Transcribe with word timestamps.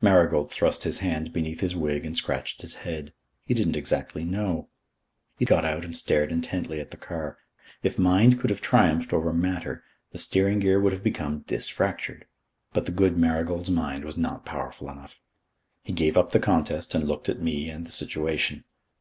Marigold 0.00 0.52
thrust 0.52 0.84
his 0.84 0.98
hand 0.98 1.32
beneath 1.32 1.58
his 1.58 1.74
wig 1.74 2.04
and 2.06 2.16
scratched 2.16 2.62
his 2.62 2.74
head. 2.86 3.12
He 3.46 3.52
didn't 3.52 3.74
exactly 3.74 4.22
know. 4.22 4.68
He 5.40 5.44
got 5.44 5.64
out 5.64 5.84
and 5.84 5.96
stared 5.96 6.30
intently 6.30 6.78
at 6.78 6.92
the 6.92 6.96
car. 6.96 7.38
If 7.82 7.98
mind 7.98 8.38
could 8.38 8.50
have 8.50 8.60
triumphed 8.60 9.12
over 9.12 9.32
matter, 9.32 9.82
the 10.12 10.18
steering 10.18 10.60
gear 10.60 10.78
would 10.80 10.92
have 10.92 11.02
become 11.02 11.40
disfractured. 11.48 12.26
But 12.72 12.86
the 12.86 12.92
good 12.92 13.16
Marigold's 13.18 13.72
mind 13.72 14.04
was 14.04 14.16
not 14.16 14.46
powerful 14.46 14.88
enough. 14.88 15.18
He 15.82 15.92
gave 15.92 16.16
up 16.16 16.30
the 16.30 16.38
contest 16.38 16.94
and 16.94 17.08
looked 17.08 17.28
at 17.28 17.42
me 17.42 17.68
and 17.68 17.84
the 17.84 17.90
situation. 17.90 18.62